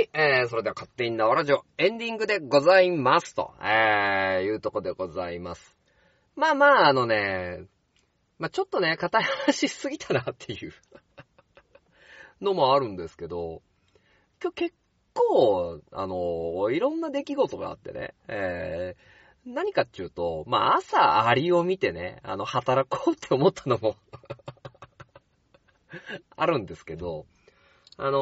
[0.00, 5.76] い、えー、それでは勝手に縄ラジオエンディングでございますと、えー、いうとこでございます。
[6.36, 7.64] まあまあ、あのね、
[8.38, 10.72] まあちょっとね、硬い話しすぎたなっていう
[12.40, 13.62] のもあるんですけど、
[14.42, 14.74] 今日結
[15.12, 23.96] 構、あの、いろんな出来事があってね、えー、何かっていうと、まあ朝アリを見てね、あの、働こうって思ったのも
[26.36, 27.26] あるんですけど、
[28.02, 28.18] あの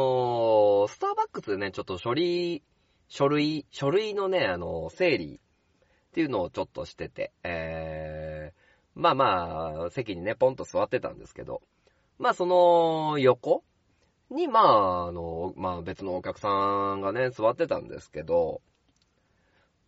[0.86, 2.64] ースターバックスでね、ちょっと処理、
[3.06, 11.62] 書類、書類のね、あの、整理っていうのをちょっとしてて、えー、まあまあ、席にね、ポンと座ってたんですけど、
[12.18, 13.62] まあその横
[14.30, 16.48] に、まあ、あの、まあ別のお客さ
[16.96, 18.60] んがね、座ってたんですけど、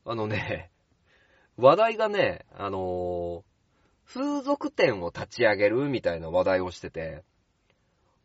[0.04, 0.70] あのね、
[1.56, 3.42] 話題がね、あの
[4.06, 7.24] 風俗店を立ち上げるみたいな話題をしてて、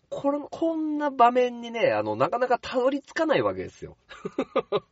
[0.09, 3.97] これ、こんな場面にね、あの、なかなかたどり着かないわけですよ。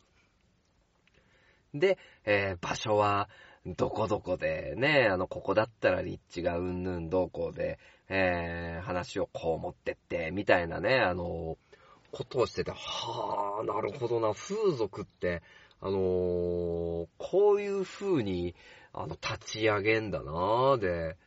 [1.73, 3.29] で、えー場所は、
[3.65, 11.57] どこどこで、ね、あの、ここだったら立地がうんぬんどうこうで、えー話をこう持ってって、みたいなね、あの、
[12.11, 15.41] ことをしてて、はあ、なるほどな、風俗って、
[15.79, 18.55] あのーこういう風に、
[18.91, 21.17] あの、立ち上げんだなで、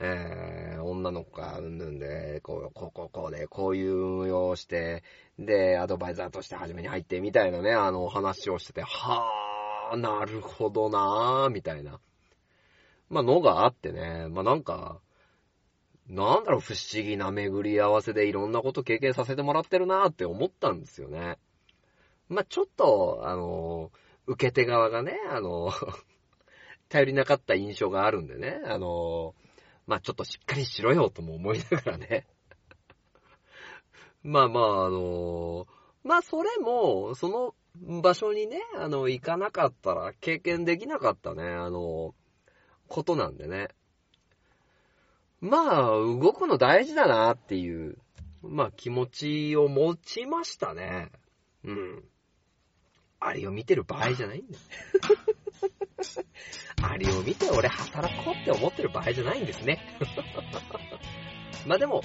[0.00, 5.02] えー女の子がうんぬんで、こう、こう、こう、こうで、こういう運用をして、
[5.38, 12.00] で、アドバイザーとして初めに入って、みたいなね、あの、お話をしてて、はあ、なるほどなぁみたいな。
[13.08, 15.00] まあ、のがあってね、まあ、なんか、
[16.08, 21.38] なんだろう、不思議な巡り合わせでいろんなこと経験させてもらってるなぁって思ったんですよね。
[22.28, 23.90] まあ、ちょっと、あの、
[24.26, 25.72] 受け手側がね、あの、
[26.88, 29.34] 頼りなかった印象があるんでね、あの、
[29.86, 32.26] まあ、ちょっとしっかりしろよとも思いながらね。
[34.22, 35.66] まあまあ、あの、
[36.02, 37.54] まあ、それも、その
[38.02, 42.14] 場所にね、あの、行かなかったら経験できなかったね、あの、
[42.88, 43.68] ことなんでね。
[45.40, 47.98] まあ、動くの大事だなっていう、
[48.42, 51.10] まあ気持ちを持ちましたね。
[51.64, 52.04] うん。
[53.20, 54.60] あれを見てる場合じゃないんだよ。
[56.82, 59.78] あれを見て俺働こうって思ってる場合じゃないんですね。
[61.66, 62.02] まあでも、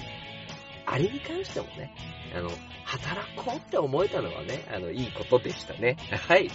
[0.86, 1.94] あれに関してもね、
[2.34, 2.50] あの、
[2.84, 5.96] 働こうって思えたのはね、あの、いいことでしたね。
[6.28, 6.50] はい。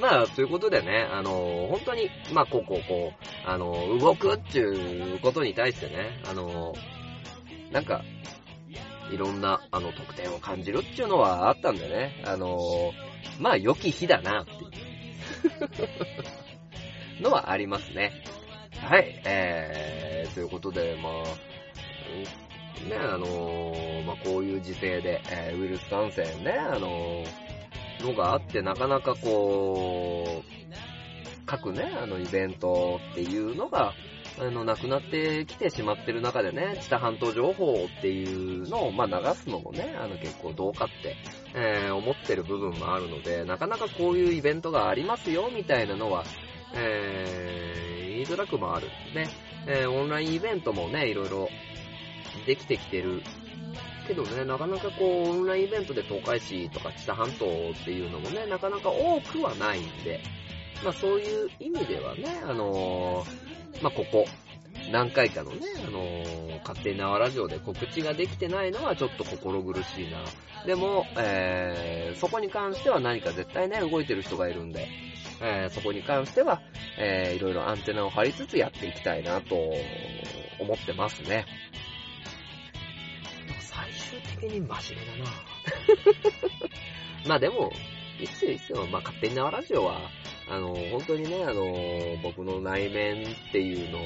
[0.00, 6.74] まあ、ということでね、あの、本当に、まあ、こうこうこう、あの、動くっていうことに対してね、あの、
[7.72, 8.04] なんか、
[9.10, 12.92] いろんな、あの、特典を感じるっていうのはあったんでね、あの、
[13.40, 14.78] まあ、良き日だな、っていう
[17.20, 18.12] のはありますね。
[18.80, 21.12] はい、えー、ということで、まあ、
[22.88, 27.24] ね、あのまあ、こういう時勢で、えーウイルス感染ね、あの
[28.00, 33.94] のがあって、なかなかこう、各ね、あの、イベントっていうのが、
[34.40, 41.16] あの、なくなってきてしまってる中でね、知多半島情報っていうのを、まあ、流すのもね、あの、結構どうかって、
[41.54, 46.24] えー思ってる部分もあるので、なかなかこういうイベントがありますよ、みたいなのは、
[46.74, 47.88] えー
[48.18, 48.88] 言いづらくもある。
[49.14, 49.28] ね、
[49.66, 51.48] えーオンラインイベントもね、いろいろ
[52.46, 53.22] できてきてる
[54.08, 60.20] けどね、なかなかこう、オンラインイベントで東海市とか北半島っていうのもね、なかなか多くはないんで、
[60.82, 64.24] まあそういう意味ではね、あのーまあここ、
[64.90, 70.22] 何回かのね、あのー勝手に縄ラジオで告知ができてないのはちょっと心苦しいな。
[70.66, 74.88] でも、えー、そこに関しては何か絶対ね、動いてる人がいるんで、
[75.40, 76.60] えー、そこに関しては、
[76.98, 79.54] えー、いろいろアンテナを張りつつやっていきたいなと
[80.60, 81.46] 思ってますね。
[83.60, 85.30] 最終的に真面目だな
[87.28, 87.72] まあでも、
[88.18, 88.86] いいっすよいいっすよ。
[88.90, 90.10] まあ勝手に縄ラジオは、
[90.50, 94.02] あの、本当にね、あの、僕の内面っていうのを、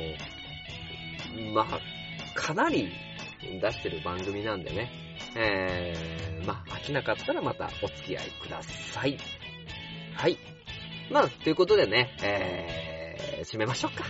[1.54, 1.80] まあ、
[2.34, 2.90] かなり
[3.60, 4.90] 出してる番組なんでね。
[5.34, 9.16] えー、まあ、飽きなかったらまたお付き合いください。
[10.14, 10.38] はい。
[11.10, 14.04] まあ、ということでね、えー、締めましょうか。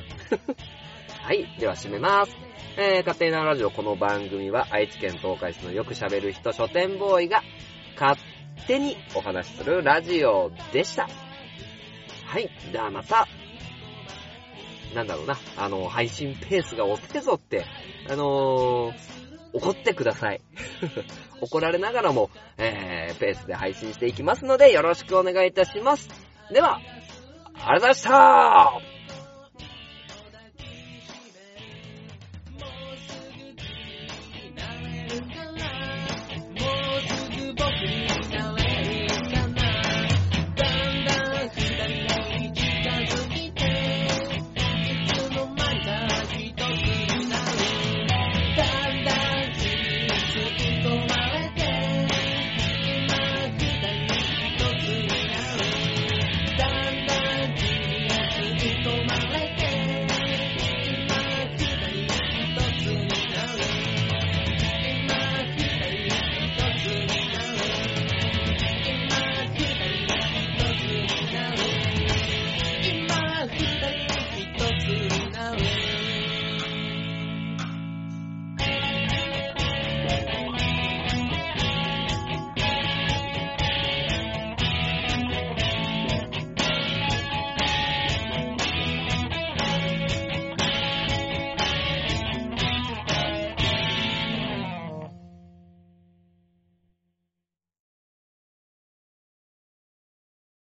[1.23, 1.47] はい。
[1.59, 2.37] では締めます。
[2.77, 7.43] えー、勝手になラジオこの番組は愛知県東海市のよく喋る人書店ボーイが
[8.01, 8.19] 勝
[8.67, 11.09] 手にお話しするラジオでした。
[12.25, 12.51] はい。
[12.73, 13.29] ではまた、
[14.95, 17.65] なんだろうな、あの、配信ペースが遅いぞって、
[18.09, 18.95] あのー、
[19.55, 20.41] 怒ってください。
[21.41, 26.09] 怒られながらも、えー、ペースで配信していきますので、よろしくお願いいたします。
[26.51, 28.92] では、ありがとうございました